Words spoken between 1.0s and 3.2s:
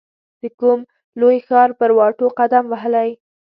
لوی ښار پر واټو قدم وهلی